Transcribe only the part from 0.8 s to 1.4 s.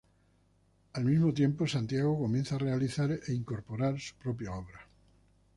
Al mismo